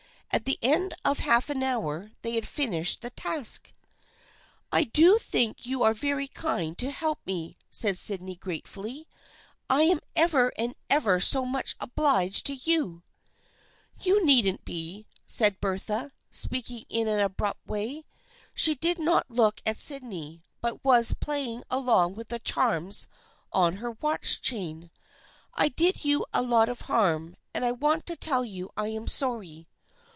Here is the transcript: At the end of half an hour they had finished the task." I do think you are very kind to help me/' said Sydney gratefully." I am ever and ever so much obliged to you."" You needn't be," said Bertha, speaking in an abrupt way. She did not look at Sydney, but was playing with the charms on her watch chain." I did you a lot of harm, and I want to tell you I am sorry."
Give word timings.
At 0.33 0.45
the 0.45 0.57
end 0.61 0.93
of 1.03 1.19
half 1.19 1.49
an 1.49 1.61
hour 1.61 2.11
they 2.21 2.35
had 2.35 2.47
finished 2.47 3.01
the 3.01 3.09
task." 3.09 3.73
I 4.71 4.85
do 4.85 5.17
think 5.17 5.65
you 5.65 5.83
are 5.83 5.93
very 5.93 6.29
kind 6.29 6.77
to 6.77 6.89
help 6.89 7.19
me/' 7.27 7.57
said 7.69 7.97
Sydney 7.97 8.37
gratefully." 8.37 9.09
I 9.69 9.83
am 9.83 9.99
ever 10.15 10.53
and 10.57 10.73
ever 10.89 11.19
so 11.19 11.43
much 11.43 11.75
obliged 11.81 12.45
to 12.45 12.53
you."" 12.55 13.03
You 14.05 14.25
needn't 14.25 14.63
be," 14.63 15.05
said 15.25 15.59
Bertha, 15.59 16.13
speaking 16.29 16.85
in 16.87 17.09
an 17.09 17.19
abrupt 17.19 17.67
way. 17.67 18.05
She 18.53 18.73
did 18.73 18.99
not 18.99 19.29
look 19.29 19.61
at 19.65 19.81
Sydney, 19.81 20.39
but 20.61 20.81
was 20.83 21.13
playing 21.13 21.65
with 21.69 22.29
the 22.29 22.39
charms 22.41 23.05
on 23.51 23.75
her 23.75 23.91
watch 23.99 24.39
chain." 24.41 24.91
I 25.55 25.67
did 25.67 26.05
you 26.05 26.25
a 26.33 26.41
lot 26.41 26.69
of 26.69 26.79
harm, 26.83 27.35
and 27.53 27.65
I 27.65 27.73
want 27.73 28.05
to 28.05 28.15
tell 28.15 28.45
you 28.45 28.69
I 28.77 28.87
am 28.87 29.09
sorry." 29.09 29.67